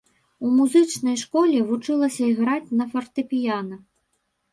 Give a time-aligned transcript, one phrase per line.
[0.47, 3.79] У музычнай школе вучылася іграць на фартэпіяна.